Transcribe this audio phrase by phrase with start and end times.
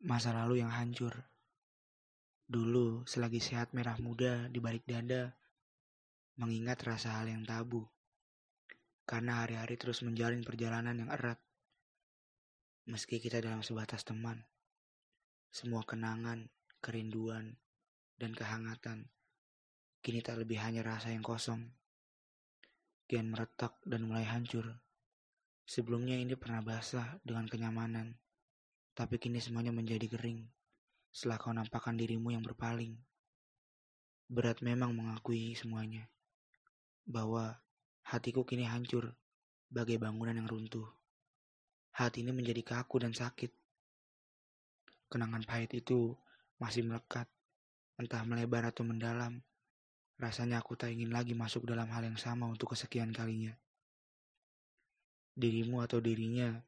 [0.00, 1.12] Masa lalu yang hancur.
[2.48, 5.36] Dulu, selagi sehat merah muda di balik dada,
[6.40, 7.84] mengingat rasa hal yang tabu.
[9.04, 11.38] Karena hari-hari terus menjalin perjalanan yang erat.
[12.88, 14.42] Meski kita dalam sebatas teman,
[15.52, 16.48] semua kenangan,
[16.80, 17.54] kerinduan,
[18.16, 19.06] dan kehangatan
[20.00, 21.60] kini tak lebih hanya rasa yang kosong.
[23.04, 24.80] Kian meretak dan mulai hancur.
[25.68, 28.16] Sebelumnya ini pernah basah dengan kenyamanan,
[29.00, 30.44] tapi kini semuanya menjadi kering
[31.08, 33.00] setelah kau nampakkan dirimu yang berpaling.
[34.28, 36.04] Berat memang mengakui semuanya,
[37.08, 37.56] bahwa
[38.04, 39.16] hatiku kini hancur
[39.72, 40.84] bagai bangunan yang runtuh.
[41.96, 43.48] Hati ini menjadi kaku dan sakit.
[45.08, 46.12] Kenangan pahit itu
[46.60, 47.24] masih melekat,
[47.96, 49.40] entah melebar atau mendalam.
[50.20, 53.56] Rasanya aku tak ingin lagi masuk dalam hal yang sama untuk kesekian kalinya.
[55.40, 56.60] Dirimu atau dirinya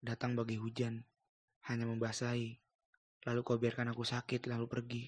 [0.00, 1.04] datang bagi hujan,
[1.64, 2.60] hanya membasahi,
[3.24, 5.04] lalu kau biarkan aku sakit lalu pergi.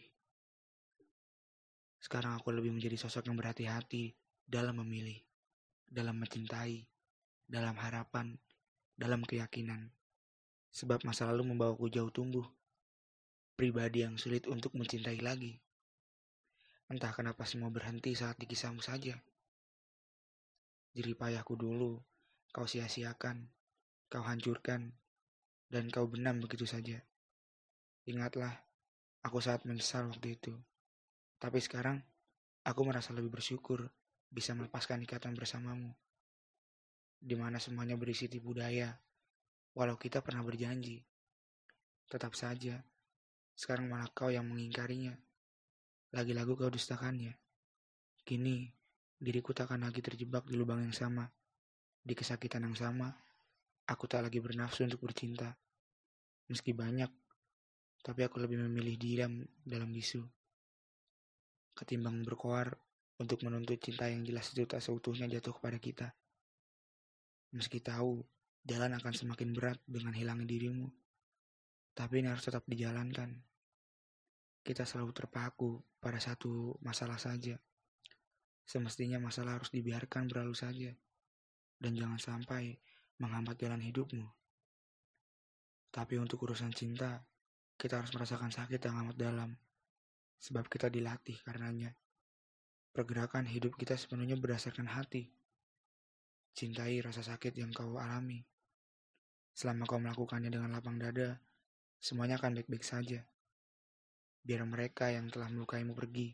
[2.01, 5.21] Sekarang aku lebih menjadi sosok yang berhati-hati dalam memilih,
[5.85, 6.87] dalam mencintai,
[7.45, 8.39] dalam harapan,
[8.97, 9.93] dalam keyakinan.
[10.73, 12.45] Sebab masa lalu membawaku jauh tumbuh,
[13.57, 15.61] pribadi yang sulit untuk mencintai lagi.
[16.87, 19.19] Entah kenapa semua berhenti saat di kisahmu saja.
[20.97, 22.01] Jeripayahku dulu,
[22.55, 23.51] kau sia-siakan,
[24.09, 24.95] kau hancurkan,
[25.67, 27.03] dan kau benam begitu saja.
[28.07, 28.55] Ingatlah,
[29.27, 30.55] aku sangat menyesal waktu itu.
[31.43, 31.99] Tapi sekarang,
[32.63, 33.91] aku merasa lebih bersyukur
[34.31, 35.91] bisa melepaskan ikatan bersamamu.
[37.19, 38.95] Di mana semuanya berisi tipu daya,
[39.75, 41.03] walau kita pernah berjanji.
[42.07, 42.79] Tetap saja,
[43.59, 45.19] sekarang malah kau yang mengingkarinya.
[46.15, 47.35] Lagi-lagu kau dustakannya.
[48.23, 48.71] Kini,
[49.19, 51.27] diriku tak akan lagi terjebak di lubang yang sama.
[52.07, 53.11] Di kesakitan yang sama,
[53.87, 55.55] aku tak lagi bernafsu untuk bercinta.
[56.51, 57.11] Meski banyak,
[58.03, 60.23] tapi aku lebih memilih diam dalam bisu.
[61.75, 62.75] Ketimbang berkoar
[63.19, 66.09] untuk menuntut cinta yang jelas itu tak seutuhnya jatuh kepada kita.
[67.55, 68.23] Meski tahu
[68.67, 70.91] jalan akan semakin berat dengan hilangnya dirimu,
[71.95, 73.39] tapi ini harus tetap dijalankan.
[74.67, 77.55] Kita selalu terpaku pada satu masalah saja.
[78.67, 80.91] Semestinya masalah harus dibiarkan berlalu saja,
[81.79, 82.75] dan jangan sampai
[83.17, 84.27] menghambat jalan hidupmu.
[85.93, 87.25] Tapi untuk urusan cinta,
[87.81, 89.51] kita harus merasakan sakit yang amat dalam,
[90.37, 91.97] sebab kita dilatih karenanya.
[92.93, 95.29] Pergerakan hidup kita sepenuhnya berdasarkan hati.
[96.57, 98.41] Cintai rasa sakit yang kau alami.
[99.53, 101.37] Selama kau melakukannya dengan lapang dada,
[102.01, 103.25] semuanya akan baik-baik saja.
[104.41, 106.33] Biar mereka yang telah melukaimu pergi,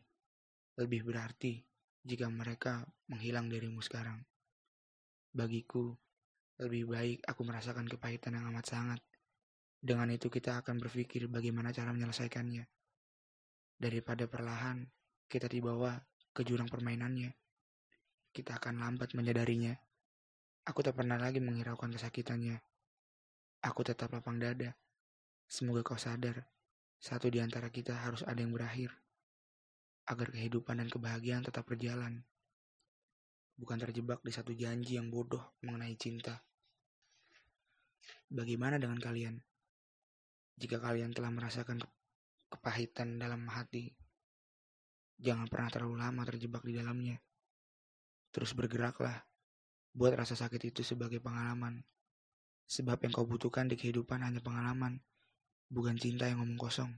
[0.79, 1.63] lebih berarti
[2.03, 4.23] jika mereka menghilang darimu sekarang.
[5.35, 5.95] Bagiku,
[6.61, 9.01] lebih baik aku merasakan kepahitan yang amat sangat
[9.83, 12.71] dengan itu kita akan berpikir bagaimana cara menyelesaikannya.
[13.75, 14.87] Daripada perlahan
[15.27, 15.99] kita dibawa
[16.31, 17.35] ke jurang permainannya,
[18.31, 19.75] kita akan lambat menyadarinya.
[20.71, 22.63] Aku tak pernah lagi menghiraukan kesakitannya.
[23.67, 24.79] Aku tetap lapang dada.
[25.51, 26.47] Semoga kau sadar,
[27.03, 28.95] satu di antara kita harus ada yang berakhir.
[30.07, 32.23] Agar kehidupan dan kebahagiaan tetap berjalan.
[33.57, 36.43] Bukan terjebak di satu janji yang bodoh mengenai cinta.
[38.33, 39.37] Bagaimana dengan kalian?
[40.57, 41.85] Jika kalian telah merasakan
[42.49, 43.93] kepahitan dalam hati,
[45.21, 47.17] jangan pernah terlalu lama terjebak di dalamnya.
[48.33, 49.29] Terus bergeraklah,
[49.93, 51.85] buat rasa sakit itu sebagai pengalaman.
[52.65, 55.05] Sebab yang kau butuhkan di kehidupan hanya pengalaman,
[55.69, 56.93] bukan cinta yang ngomong kosong.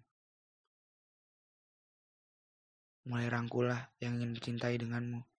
[3.10, 5.33] Mulai rangkulah yang ingin mencintai denganmu.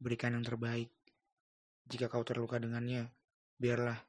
[0.00, 0.92] Berikan yang terbaik.
[1.86, 3.10] Jika kau terluka dengannya,
[3.56, 4.00] biarlah.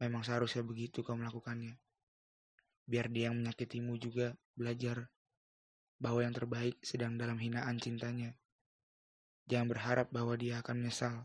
[0.00, 1.76] Memang seharusnya begitu kau melakukannya
[2.90, 5.06] biar dia yang menyakitimu juga belajar
[6.02, 8.34] bahwa yang terbaik sedang dalam hinaan cintanya.
[9.46, 11.22] Jangan berharap bahwa dia akan menyesal.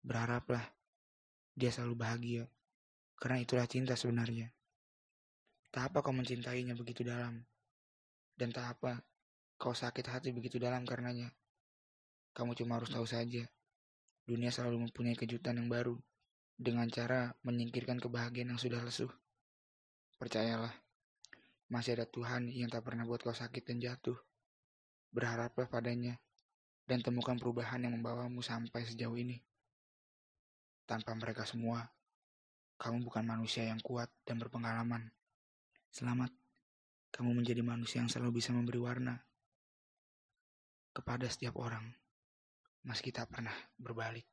[0.00, 0.64] Berharaplah
[1.52, 2.44] dia selalu bahagia,
[3.20, 4.48] karena itulah cinta sebenarnya.
[5.68, 7.44] Tak apa kau mencintainya begitu dalam,
[8.40, 9.04] dan tak apa
[9.60, 11.28] kau sakit hati begitu dalam karenanya.
[12.40, 13.44] Kamu cuma harus tahu saja,
[14.24, 16.00] dunia selalu mempunyai kejutan yang baru
[16.56, 19.12] dengan cara menyingkirkan kebahagiaan yang sudah lesuh.
[20.16, 20.72] Percayalah,
[21.68, 24.16] masih ada Tuhan yang tak pernah buat kau sakit dan jatuh.
[25.12, 26.16] Berharaplah padanya,
[26.88, 29.36] dan temukan perubahan yang membawamu sampai sejauh ini.
[30.88, 31.92] Tanpa mereka semua,
[32.80, 35.12] kamu bukan manusia yang kuat dan berpengalaman.
[35.92, 36.32] Selamat,
[37.12, 39.20] kamu menjadi manusia yang selalu bisa memberi warna
[40.96, 41.99] kepada setiap orang,
[42.86, 44.24] meski tak pernah berbalik.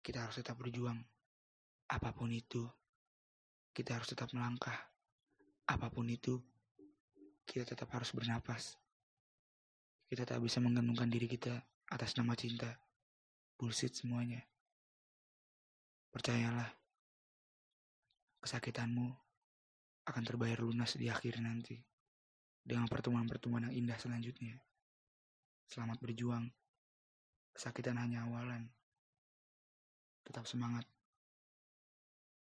[0.00, 0.98] Kita harus tetap berjuang,
[1.90, 2.64] apa pun itu
[3.70, 4.74] kita harus tetap melangkah
[5.70, 6.34] apa pun itu,
[7.46, 8.74] kita tetap harus bernapas.
[10.10, 11.54] Kita tak bisa menggantungkan diri kita
[11.86, 12.66] atas nama cinta.
[13.54, 14.42] Bullshit semuanya.
[16.10, 16.66] Percayalah,
[18.42, 19.06] kesakitanmu
[20.10, 21.78] akan terbayar lunas di akhir nanti
[22.66, 24.58] dengan pertemuan-pertemuan yang indah selanjutnya.
[25.70, 26.50] Selamat berjuang.
[27.54, 28.66] Kesakitan hanya awalan.
[30.26, 30.82] Tetap semangat.